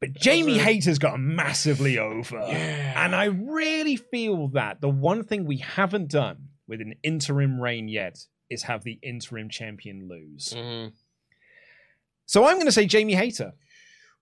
[0.00, 2.36] But Jamie Hayter's got massively over.
[2.38, 3.04] Yeah.
[3.04, 7.88] And I really feel that the one thing we haven't done with an interim reign
[7.88, 8.18] yet
[8.50, 10.52] is have the interim champion lose.
[10.54, 10.92] Mhm.
[12.26, 13.54] So I'm going to say Jamie Hayter.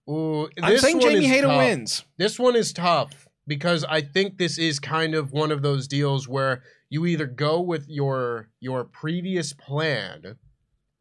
[0.08, 1.58] Ooh, I'm this saying one Jamie is Hayter tough.
[1.58, 2.04] wins.
[2.18, 6.28] This one is tough because I think this is kind of one of those deals
[6.28, 10.36] where you either go with your your previous plan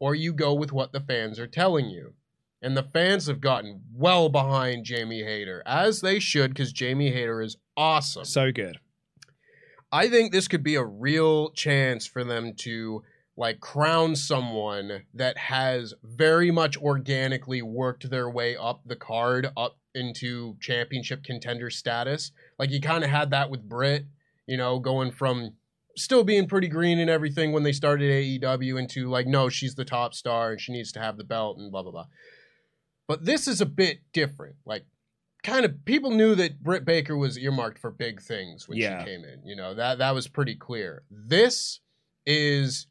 [0.00, 2.14] or you go with what the fans are telling you.
[2.62, 7.42] And the fans have gotten well behind Jamie Hayter, as they should, because Jamie Hayter
[7.42, 8.24] is awesome.
[8.24, 8.78] So good.
[9.92, 13.02] I think this could be a real chance for them to
[13.36, 19.76] like crown someone that has very much organically worked their way up the card up
[19.94, 22.30] into championship contender status.
[22.58, 24.06] Like you kind of had that with Britt,
[24.46, 25.54] you know, going from
[25.96, 29.84] still being pretty green and everything when they started AEW into like no, she's the
[29.84, 32.06] top star and she needs to have the belt and blah blah blah.
[33.08, 34.56] But this is a bit different.
[34.64, 34.86] Like
[35.42, 39.00] kind of people knew that Britt Baker was earmarked for big things when Yeah.
[39.00, 39.44] she came in.
[39.44, 41.02] You know, that that was pretty clear.
[41.10, 41.80] This
[42.26, 42.86] is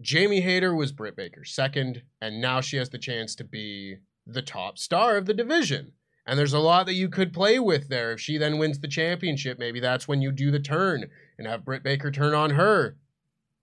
[0.00, 4.42] Jamie Hayter was Britt Baker's second, and now she has the chance to be the
[4.42, 5.92] top star of the division.
[6.26, 8.12] And there's a lot that you could play with there.
[8.12, 11.64] If she then wins the championship, maybe that's when you do the turn and have
[11.64, 12.96] Britt Baker turn on her.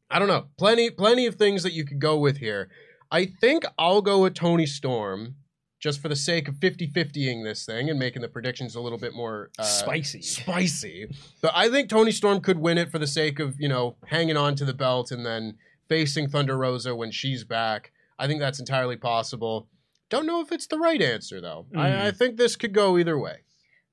[0.10, 0.48] I don't know.
[0.58, 2.70] Plenty, plenty of things that you could go with here.
[3.10, 5.36] I think I'll go with Toni Storm
[5.80, 9.16] just for the sake of 50-50ing this thing and making the predictions a little bit
[9.16, 10.22] more uh, Spicy.
[10.22, 11.08] spicy.
[11.42, 14.38] But I think Toni Storm could win it for the sake of, you know, hanging
[14.38, 15.58] on to the belt and then
[15.92, 17.92] facing Thunder Rosa when she's back.
[18.18, 19.68] I think that's entirely possible.
[20.10, 21.66] Don't know if it's the right answer though.
[21.76, 21.80] Mm.
[21.80, 23.40] I, I think this could go either way.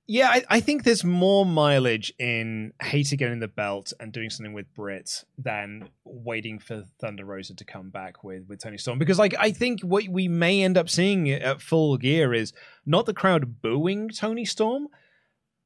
[0.07, 4.53] Yeah, I, I think there's more mileage in Hayter getting the belt and doing something
[4.53, 9.01] with Britt than waiting for Thunder Rosa to come back with, with Toni Storm.
[9.01, 12.53] Because like I think what we may end up seeing at full gear is
[12.87, 14.87] not the crowd booing Toni Storm,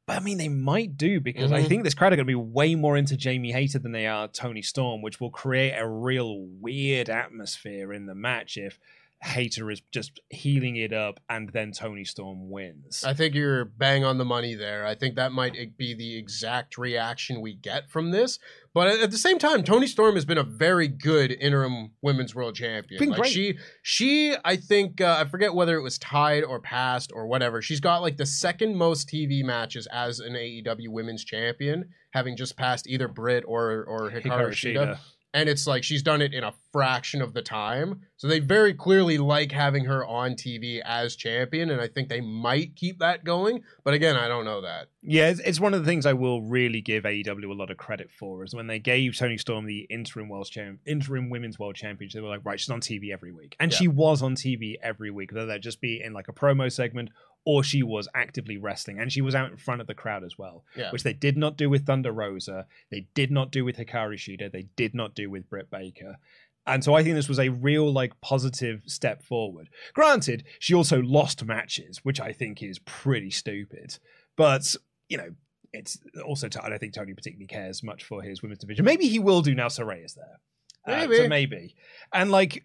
[0.07, 1.69] but I mean they might do because I Mhm.
[1.69, 4.29] think this crowd are going to be way more into Jamie Hayter than they are
[4.29, 8.79] Toni Storm, which will create a real weird atmosphere in the match if
[9.23, 13.05] Hayter is just healing it up and then Toni Storm wins.
[13.05, 14.85] I think you're bang on the money there.
[14.85, 18.39] I think that might be the exact reaction we get from this.
[18.75, 22.35] But at- at the same time, Toni Storm has been a very good interim women's
[22.35, 22.99] world champion.
[22.99, 23.33] Been like great.
[23.33, 27.63] she, she, I think uh, I forget whether it was tied or passed or whatever.
[27.63, 32.57] She's got like the second most TV matches as an AEW women's champion, having just
[32.57, 34.75] passed either Britt or or Hikaru, Hikaru Shida.
[34.75, 34.99] Shida.
[35.35, 38.03] And it's like she's done it in a fraction of the time.
[38.19, 42.21] So they very clearly like having her on TV as champion, and I think they
[42.21, 43.63] might keep that going.
[43.83, 44.89] But again, I don't know that.
[45.03, 47.77] Yeah, it's, it's one of the things I will really give AEW a lot of
[47.79, 51.75] credit for is when they gave Toni Storm the interim world champ, interim women's world
[51.77, 52.19] championship.
[52.19, 53.79] They were like, right, she's on TV every week, and Yeah.
[53.79, 57.09] she was on TV every week, whether that just be in like a promo segment
[57.45, 60.39] or she was actively wrestling, and she was out in front of the crowd as
[60.39, 60.91] well, Yeah.
[60.93, 64.51] which they did not do with Thunder Rosa, they did not do with Hikaru Shida,
[64.53, 66.19] they did not do with Britt Baker.
[66.65, 69.69] And so I think this was a real like positive step forward.
[69.95, 73.99] Granted, she also lost matches, which I think is pretty stupid.
[74.37, 74.77] But
[75.09, 75.31] you know,
[75.73, 78.85] it's also I don't think Tony particularly cares much for his women's division.
[78.85, 79.67] Maybe he will do now.
[79.67, 80.39] Saraya's there,
[80.87, 81.75] Uh, so maybe.
[82.13, 82.65] And like,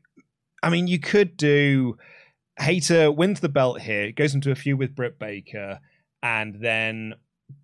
[0.62, 1.98] I mean, you could do
[2.60, 5.80] Hayter wins the belt here, goes into a feud with Britt Baker,
[6.24, 7.15] and then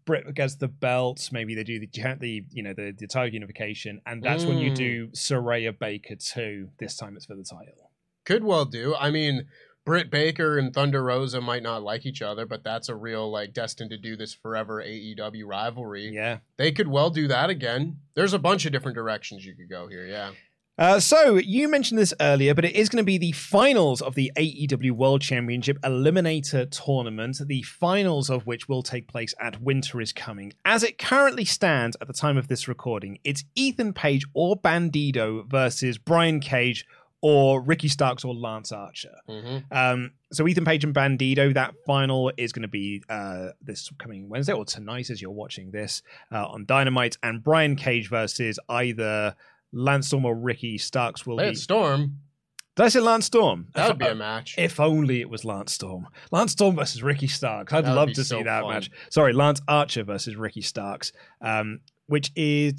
[0.05, 1.29] Britt gets the belt.
[1.31, 4.71] Maybe they do the the you know the the title unification, and that's when you
[4.71, 4.75] Mm.
[4.75, 6.69] do Saraya Baker too.
[6.79, 7.91] This time it's for the title.
[8.25, 8.95] Could well do.
[8.95, 9.47] I mean,
[9.85, 13.53] Britt Baker and Thunder Rosa might not like each other, but that's a real like
[13.53, 16.09] destined to do this forever AEW rivalry.
[16.13, 16.37] Yeah.
[16.55, 17.99] They could well do that again.
[18.13, 20.05] There's a bunch of different directions you could go here.
[20.05, 20.31] Yeah.
[20.77, 24.15] Uh, so you mentioned this earlier, but it is going to be the finals of
[24.15, 27.39] the AEW World Championship Eliminator Tournament.
[27.45, 30.53] The finals of which will take place at Winter is Coming.
[30.65, 35.47] As it currently stands at the time of this recording, it's Ethan Page or Bandido
[35.47, 36.85] versus Brian Cage
[37.21, 39.15] or Ricky Starks or Lance Archer.
[39.27, 43.89] hmm Um, so Ethan Page and Bandido, that final is going to be uh, this
[43.99, 48.59] coming Wednesday or tonight as you're watching this uh, on Dynamite, and Brian Cage versus
[48.67, 49.35] either
[49.73, 51.61] Lance Storm or Ricky Starks will Lance be.
[51.63, 52.19] Storm.
[52.75, 53.67] Did I say Lance Storm?
[53.75, 54.55] That would be a match.
[54.57, 56.07] If only it was Lance Storm.
[56.31, 57.71] Lance Storm versus Ricky Starks.
[57.73, 58.73] I'd That would love be to so see that fun.
[58.73, 58.89] match.
[59.11, 62.73] Sorry, Lance Archer versus Ricky Starks, um, which is.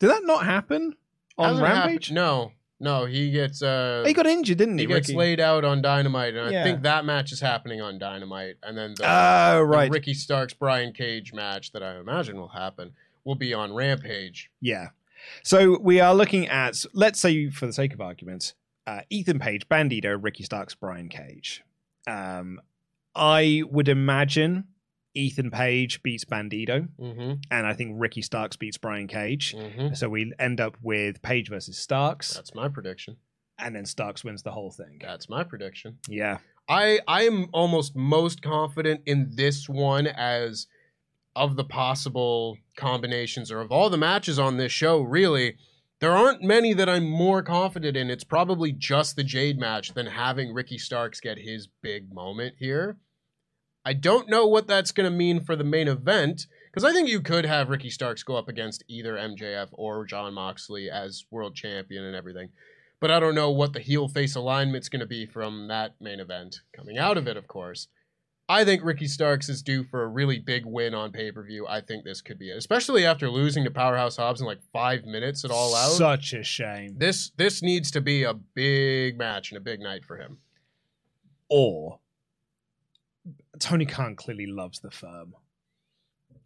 [0.00, 0.94] Did that not happen
[1.36, 2.12] on Hasn't happened- Rampage?
[2.12, 3.04] No, no.
[3.04, 4.84] He gets uh, He got injured, didn't he?
[4.84, 5.18] he gets Ricky?
[5.18, 6.60] laid out on Dynamite, and Yeah.
[6.60, 9.90] I think that match is happening on Dynamite, and then the, Oh, the right.
[9.90, 12.92] Ricky Starks Brian Cage match that I imagine will happen
[13.24, 14.50] will be on Rampage.
[14.60, 14.88] Yeah.
[15.42, 18.54] So we are looking at, let's say, for the sake of argument,
[18.86, 21.62] uh, Ethan Page, Bandido, Ricky Starks, Brian Cage.
[22.06, 22.60] Um,
[23.14, 24.64] I would imagine
[25.14, 27.32] Ethan Page beats Bandido, Mm-hmm.
[27.50, 29.54] and I think Ricky Starks beats Brian Cage.
[29.56, 29.94] Mm-hmm.
[29.94, 33.16] So we end up with Page versus Starks, That's my prediction.
[33.58, 34.98] and then Starks wins the whole thing.
[35.02, 35.98] That's my prediction.
[36.08, 36.38] Yeah.
[36.68, 40.66] I I am almost most confident in this one as
[41.34, 45.02] of the possible combinations or of all the matches on this show.
[45.02, 45.56] Really,
[46.00, 48.08] there aren't many that I'm more confident in.
[48.08, 52.96] It's probably just the Jade match than having Ricky Starks get his big moment here.
[53.84, 57.08] I don't know what that's going to mean for the main event because I think
[57.08, 61.56] you could have Ricky Starks go up against either MJF or Jon Moxley as world
[61.56, 62.50] champion and everything.
[63.00, 66.20] But I don't know what the heel face alignment's going to be from that main
[66.20, 67.88] event coming out of it, of course.
[68.50, 71.66] I think Ricky Starks is due for a really big win on pay per view.
[71.66, 75.04] I think this could be it, especially after losing to Powerhouse Hobbs in like five
[75.04, 75.90] minutes at All Out.
[75.90, 76.94] Such a shame.
[76.96, 80.38] this this needs to be a big match and a big night for him.
[81.50, 81.98] Or
[83.58, 85.34] Tony Khan clearly loves the firm.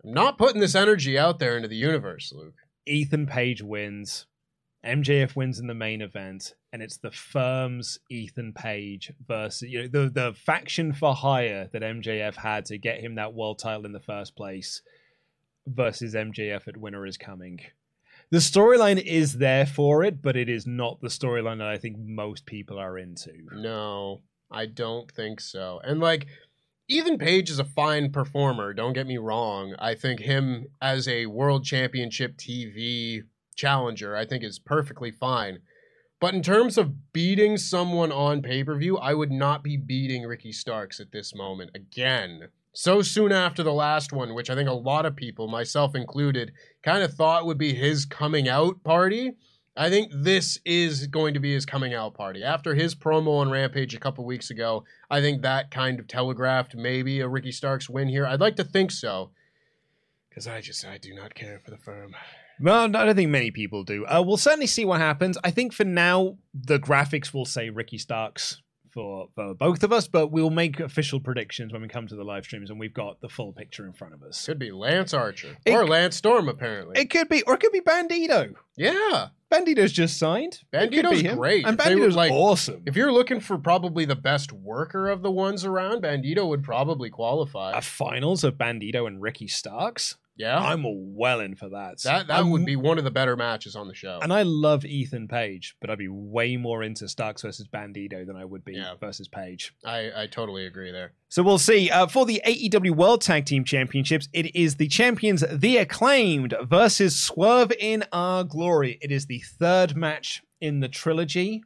[0.04, 2.54] I'm not putting this energy out there into the universe, Luke.
[2.86, 4.26] Ethan Page wins.
[4.84, 9.88] MJF wins in the main event, and it's the firm's Ethan Page versus you know
[9.88, 13.92] the the faction for hire that MJF had to get him that world title in
[13.92, 14.82] the first place
[15.66, 17.60] versus MJF at Winter is Coming.
[18.30, 21.98] The storyline is there for it, but it is not the storyline that I think
[21.98, 23.32] most people are into.
[23.52, 25.80] No, I don't think so.
[25.84, 26.26] And like,
[26.88, 28.72] Ethan Page is a fine performer.
[28.72, 29.74] Don't get me wrong.
[29.78, 33.22] I think him as a world championship TV
[33.54, 35.58] challenger, I think is perfectly fine.
[36.20, 40.22] But in terms of beating someone on pay per view, I would not be beating
[40.22, 42.48] Ricky Starks at this moment again.
[42.72, 46.52] so soon after the last one, which I think a lot of people, myself included,
[46.82, 49.32] kind of thought would be his coming out party.
[49.76, 52.42] I think this is going to be his coming out party.
[52.44, 56.76] After his promo on Rampage a couple weeks ago, I think that kind of telegraphed
[56.76, 58.26] maybe a Ricky Starks win here.
[58.26, 59.30] I'd like to think so.
[60.28, 62.14] Because I just, I do not care for the firm.
[62.62, 64.06] Well, I don't think many people do.
[64.06, 65.36] Uh, we'll certainly see what happens.
[65.42, 70.06] I think for now, the graphics will say Ricky Starks for, for both of us,
[70.06, 73.20] but we'll make official predictions when we come to the live streams and we've got
[73.20, 74.44] the full picture in front of us.
[74.46, 75.56] Could be Lance Archer.
[75.64, 77.00] It- or Lance Storm, apparently.
[77.00, 78.54] It could be, or it could be Bandido.
[78.76, 79.28] yeah.
[79.50, 80.60] Bandido's just signed.
[80.72, 81.36] It could Bandido's be him.
[81.36, 81.66] great.
[81.66, 82.82] And If they were, Bandido's like- awesome.
[82.86, 87.10] If you're looking for probably the best worker of the ones around, Bandido would probably
[87.10, 87.72] qualify.
[87.76, 90.58] a finals of Bandido and Ricky Starks, yeah.
[90.58, 90.82] I'm
[91.14, 92.00] well in for that.
[92.02, 94.18] that that I'm- would be one of the better matches on the show.
[94.22, 98.36] And I love Ethan Page, but I'd be way more into Starks versus Bandido than
[98.36, 98.94] I would be Yeah.
[99.00, 99.74] versus Page.
[99.84, 101.12] I, I totally agree there.
[101.28, 101.90] So we'll see.
[101.90, 107.14] Uh, for the AEW World Tag Team Championships, it is the champions, The Acclaimed, versus
[107.18, 108.98] Swerve in Our Glory.
[109.02, 111.62] It is the third match in the trilogy.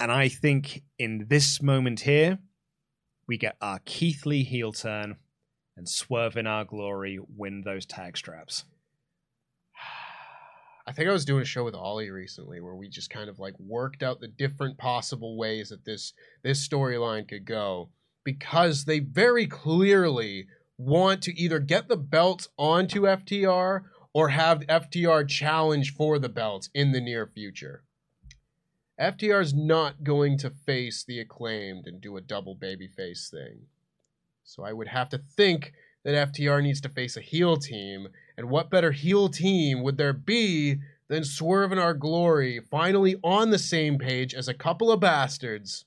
[0.00, 2.38] And I think in this moment here,
[3.26, 5.16] we get our Keith Lee heel turn
[5.78, 8.64] and Swerve in Our Glory win those tag straps.
[10.86, 13.38] I think I was doing a show with Ollie recently where we just kind of
[13.38, 16.12] like worked out the different possible ways that this
[16.42, 17.90] this storyline could go
[18.24, 25.28] because they very clearly want to either get the belts onto FTR or have FTR
[25.28, 27.84] challenge for the belts in the near future.
[29.00, 33.66] FTR's not going to face the acclaimed and do a double babyface thing.
[34.48, 35.74] So I would have to think
[36.04, 40.14] that FTR needs to face a heel team and what better heel team would there
[40.14, 40.78] be
[41.08, 45.84] than Swerve and Our Glory, finally on the same page as a couple of bastards?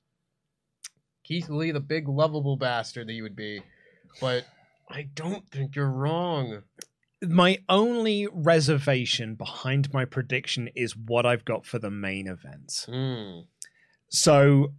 [1.24, 3.64] Keith Lee, the big lovable bastard that you would be.
[4.20, 4.45] But
[4.88, 6.62] I don't think you're wrong.
[7.24, 12.86] my only reservation behind my prediction is what I've got for the main event.
[12.86, 13.39] Hmm.
[14.09, 14.74] So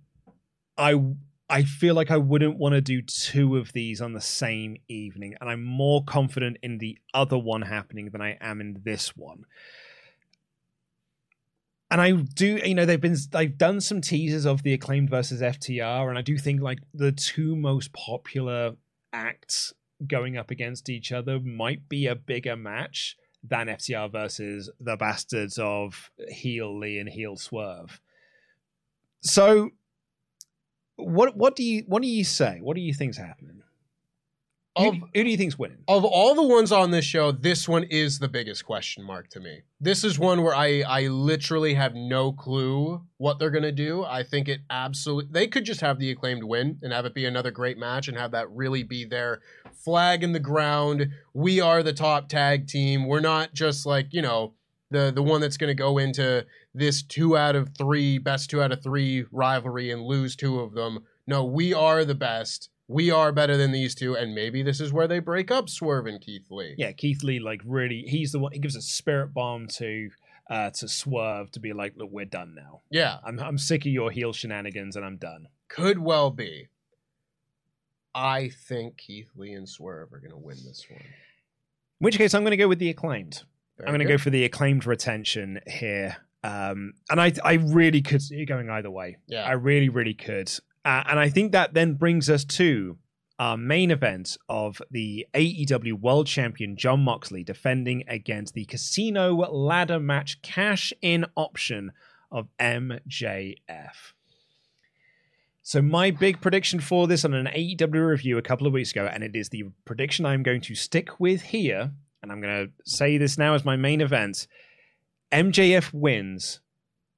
[0.78, 0.94] I
[1.48, 5.34] I feel like I wouldn't want to do two of these on the same evening
[5.40, 9.44] and I'm more confident in the other one happening than I am in this one.
[11.92, 15.42] And I do, you know, they've been, they've done some teasers of the acclaimed versus
[15.42, 18.76] FTR, and I do think like the two most popular
[19.12, 19.74] acts
[20.06, 23.14] going up against each other might be a bigger match
[23.44, 28.00] than FTR versus the bastards of heel Lee and heel Swerve.
[29.20, 29.72] So,
[31.04, 32.58] what what do you what do you say?
[32.62, 33.62] What do you think's happening?
[34.78, 35.78] Who, who do you think's winning?
[35.86, 39.40] of all the ones on this show, this one is the biggest question mark to
[39.40, 39.60] me.
[39.78, 44.02] This is one where I I literally have no clue what they're gonna do.
[44.02, 47.26] I think it absolutely they could just have the acclaimed win and have it be
[47.26, 49.42] another great match and have that really be their
[49.74, 51.10] flag in the ground.
[51.34, 53.06] We are the top tag team.
[53.06, 54.54] We're not just like, you know,
[54.90, 58.72] the the one that's gonna go into this two out of three, best two out
[58.72, 61.00] of three rivalry and lose two of them.
[61.26, 62.70] No, we are the best.
[62.88, 66.06] We are better than these two, and maybe this is where they break up Swerve
[66.06, 66.74] and Keith Lee.
[66.76, 68.52] Yeah, Keith Lee, like really, he's the one.
[68.52, 70.10] He gives a spirit bomb to
[70.50, 72.80] uh to Swerve to be like, look, we're done now.
[72.90, 75.48] Yeah, I'm I'm sick of your heel shenanigans, and I'm done.
[75.68, 76.68] could well be.
[78.14, 81.00] I think Keith Lee and Swerve are going to win this one.
[81.00, 81.06] In
[82.00, 83.42] which case, I'm going to go with the acclaimed.
[83.78, 86.18] Very I'm going to go for the acclaimed retention here.
[86.44, 89.18] Um, and I, I really could see it going either way.
[89.28, 89.44] Yeah.
[89.44, 90.50] I really, really could.
[90.84, 92.98] Uh, and I think that then brings us to
[93.38, 99.98] our main event of the AEW World Champion Jon Moxley defending against the Casino Ladder
[99.98, 101.92] Match cash in option
[102.30, 103.56] of MJF.
[105.64, 109.08] So my big prediction for this on an AEW review a couple of weeks ago,
[109.10, 112.72] and it is the prediction I'm going to stick with here, and I'm going to
[112.84, 114.48] say this now as my main event.
[115.32, 116.60] MJF wins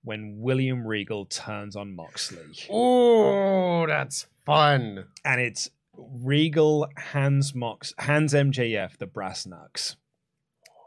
[0.03, 2.55] when William Regal turns on Moxley.
[2.71, 5.07] Oh, that's fun.
[5.25, 9.97] And it's Regal hands Mox hands MJF the brass knucks.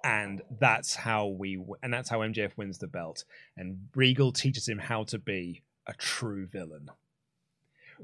[0.03, 3.25] And that's how we and that's how MJF wins the belt.
[3.57, 6.89] And Regal teaches him how to be a true villain.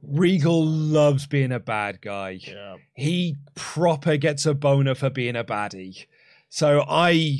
[0.02, 2.40] Regal loves being a bad guy.
[2.42, 2.78] Yeah.
[2.96, 6.08] He proper gets a boner for being a baddie.
[6.50, 7.40] So I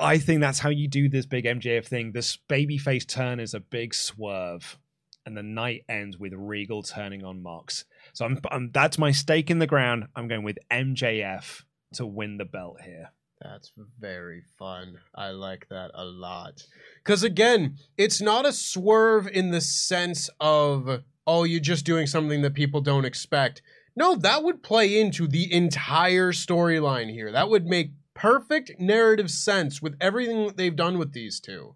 [0.00, 2.12] I think that's how you do this big MJF thing.
[2.12, 4.78] This babyface turn is a big swerve,
[5.26, 7.84] and the night ends with Regal turning on Mox.
[8.12, 10.06] So I'm, I'm that's my stake in the ground.
[10.14, 11.62] I'm going with MJF
[11.94, 13.10] to win the belt here.
[13.40, 14.98] That's very fun.
[15.14, 16.64] I like that a lot.
[17.04, 22.42] Because again, it's not a swerve in the sense of, oh, you're just doing something
[22.42, 23.62] that people don't expect.
[23.94, 27.32] No, that would play into the entire storyline here.
[27.32, 31.74] That would make perfect narrative sense with everything that they've done with these two.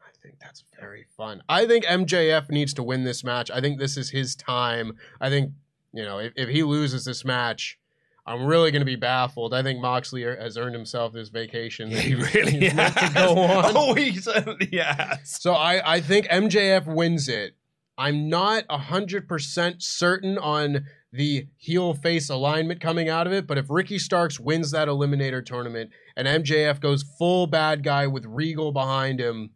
[0.00, 1.42] I think that's very fun.
[1.48, 3.50] I think MJF needs to win this match.
[3.50, 4.92] I think this is his time.
[5.20, 5.52] I think,
[5.92, 7.78] you know, if, if he loses this match,
[8.26, 9.52] I'm really going to be baffled.
[9.52, 11.90] I think Moxley er, has earned himself this vacation.
[12.00, 13.08] He really meant has.
[13.08, 13.72] to go on.
[13.76, 15.40] Oh, he certainly has.
[15.40, 17.56] So I, I think MJF wins it.
[17.98, 23.66] I'm not 100% certain on the heel face alignment coming out of it, but if
[23.68, 29.20] Ricky Starks wins that Eliminator tournament and MJF goes full bad guy with Regal behind
[29.20, 29.50] him,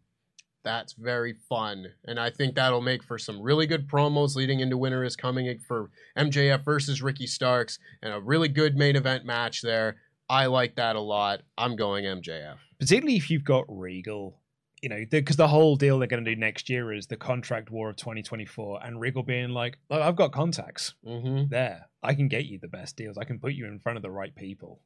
[0.63, 1.93] that's very fun.
[2.05, 5.59] And I think that'll make for some really good promos leading into Winter is Coming
[5.59, 9.97] for MJF versus Ricky Starks and a really good main event match there.
[10.27, 11.41] I like that a lot.
[11.57, 12.57] I'm going MJF.
[12.79, 14.39] Particularly if you've got Regal,
[14.85, 17.71] you know, because the, whole deal they're going to do next year is the contract
[17.71, 21.49] war of 2024, and Regal being like, "Look, I've got contacts Mm-hmm.
[21.49, 21.87] there.
[22.03, 23.17] I can get you the best deals.
[23.17, 24.81] I can put you in front of the right people."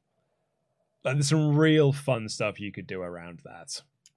[1.04, 3.64] Like, there's some real fun stuff you could do around that.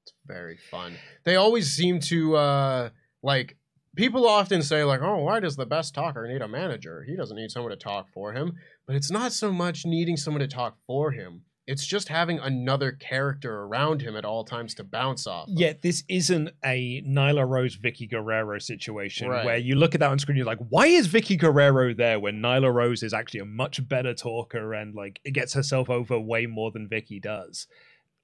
[0.03, 0.95] It's very fun.
[1.25, 2.89] They always seem to uh
[3.21, 3.57] like
[3.97, 7.03] people often say like, "Oh, why does the best talker need a manager?
[7.05, 8.53] He doesn't need someone to talk for him."
[8.87, 11.41] But it's not so much needing someone to talk for him.
[11.65, 15.47] It's just having another character around him at all times to bounce off.
[15.47, 15.53] of.
[15.57, 19.45] Yet this isn't a Nyla Rose Vickie Guerrero situation Right.
[19.45, 22.41] where you look at that on screen, you're like, why is Vickie Guerrero there when
[22.41, 26.45] Nyla Rose is actually a much better talker and like it gets herself over way
[26.47, 27.65] more than Vickie does?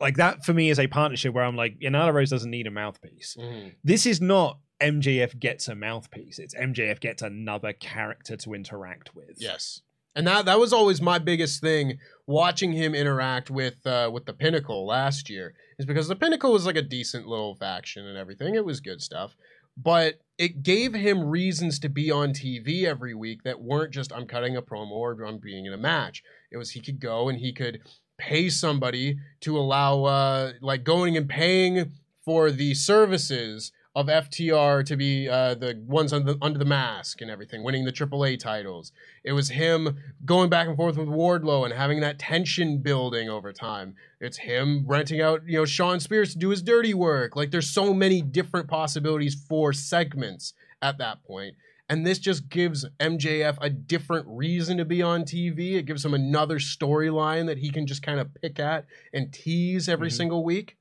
[0.01, 2.67] Like that for me is a partnership where I'm like, yeah, Nyla Rose doesn't need
[2.67, 3.37] a mouthpiece.
[3.39, 3.75] Mhm.
[3.83, 6.39] This is not MJF gets a mouthpiece.
[6.39, 9.35] It's MJF gets another character to interact with.
[9.37, 9.81] Yes.
[10.15, 14.33] And that that was always my biggest thing watching him interact with uh, with the
[14.33, 18.55] Pinnacle last year is because the Pinnacle was like a decent little faction and everything.
[18.55, 19.35] It was good stuff,
[19.77, 24.25] but it gave him reasons to be on TV every week that weren't just I'm
[24.25, 26.23] cutting a promo or I'm being in a match.
[26.51, 27.81] It was he could go and he could
[28.17, 31.91] pay somebody to allow uh, like going and paying
[32.25, 37.31] for the services of FTR to be uh, the ones under, under the mask and
[37.31, 38.91] everything, winning the AAA titles.
[39.23, 43.51] It was him going back and forth with Wardlow and having that tension building over
[43.51, 43.95] time.
[44.21, 47.35] It's him renting out, you know, Shawn Spears to do his dirty work.
[47.35, 51.55] Like there's so many different possibilities for segments at that point.
[51.91, 55.73] And this just gives MJF a different reason to be on TV.
[55.73, 59.89] It gives him another storyline that he can just kind of pick at and tease
[59.89, 60.17] every Mhm.
[60.17, 60.77] single week.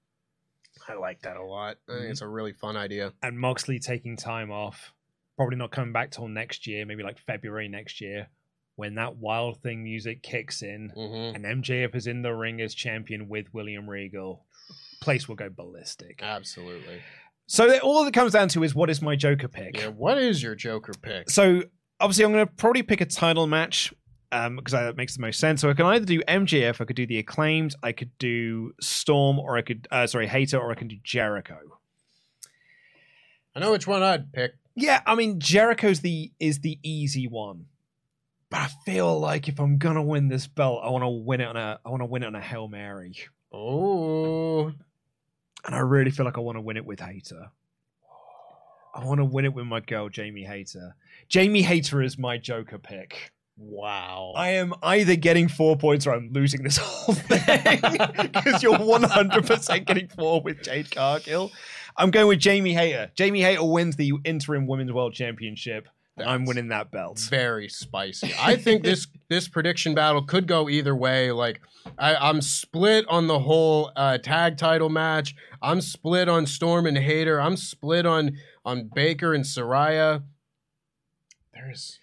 [0.88, 1.76] I like that a lot.
[1.88, 3.12] I think it's a really fun idea.
[3.22, 4.92] And Moxley taking time off,
[5.36, 8.28] probably not coming back till next year, maybe like February next year,
[8.76, 12.74] when that Wild Thing music kicks in hmm and MJF is in the ring as
[12.74, 14.44] champion with William Regal.
[15.00, 16.20] Place will go ballistic.
[16.22, 17.00] Absolutely.
[17.46, 19.76] So that- all that comes down to is what is my Joker pick?
[19.78, 19.88] Yeah.
[19.88, 21.30] What is your Joker pick?
[21.30, 21.62] So
[22.00, 23.92] obviously, I'm going to probably pick a title match
[24.32, 25.60] um, because that makes the most sense.
[25.60, 29.38] So I can either do MJF, I could do the Acclaimed, I could do Storm,
[29.38, 31.58] or I could uh, sorry Hayter, or I can do Jericho.
[33.54, 34.52] I know which one I'd pick.
[34.74, 37.66] Yeah, I mean Jericho's the is the easy one,
[38.50, 41.48] but I feel like if I'm gonna win this belt, I want to win it
[41.48, 43.16] on a I want to win it on a hail mary,
[43.52, 44.66] Oh,
[45.64, 47.50] and I really feel like I want to win it with Hayter.
[48.94, 50.94] I want to win it with my girl Jamie Hayter.
[51.28, 53.32] Jamie Hayter is my Joker pick.
[53.58, 54.34] Wow.
[54.36, 57.80] I am either getting four points or I'm losing this whole thing
[58.22, 61.50] because you're 100% getting four with Jade Cargill.
[61.96, 63.10] I'm going with Jamie Hayter.
[63.16, 65.88] Jamie Hayter wins the interim women's world championship.
[66.16, 67.18] and I'm winning that belt.
[67.28, 68.32] very spicy.
[68.38, 71.32] I think this this prediction battle could go either way.
[71.32, 71.60] Like
[71.98, 75.34] I, I'm split on the whole uh, tag title match.
[75.60, 77.40] I'm split on Storm and Hayter.
[77.40, 80.22] I'm split on on Baker and Saraya.
[81.52, 81.98] There's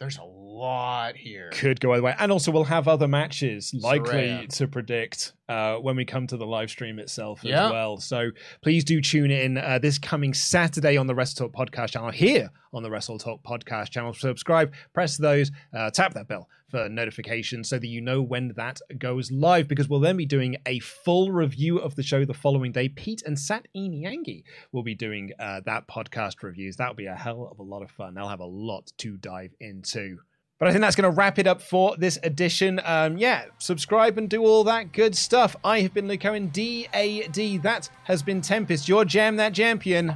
[0.00, 0.24] there's a
[0.54, 1.50] lot here.
[1.52, 2.14] Could go either way.
[2.18, 4.48] And also, we'll have other matches likely Saraya.
[4.56, 7.66] to predict uh, when we come to the live stream itself Yeah.
[7.66, 7.98] as well.
[7.98, 8.30] So
[8.62, 12.50] please do tune in uh, this coming Saturday on the Wrestle Talk podcast channel, here
[12.72, 14.14] on the Wrestle Talk podcast channel.
[14.14, 18.80] Subscribe, press those, uh, tap that bell for notifications so that you know when that
[18.98, 22.72] goes live because we'll then be doing a full review of the show the following
[22.72, 22.88] day.
[22.88, 24.42] Pete and Sat Inyangi
[24.72, 26.76] will be doing uh, that podcast reviews.
[26.76, 28.14] That'll be a hell of a lot of fun.
[28.14, 30.18] They'll have a lot to dive into.
[30.58, 32.80] But I think that's going to wrap it up for this edition.
[32.84, 35.56] Um, yeah, subscribe and do all that good stuff.
[35.64, 37.62] I have been Luke Owen, DAD.
[37.62, 40.14] That has been Tempest, your Jam That Champion.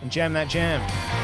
[0.00, 1.23] And Jam That Jam.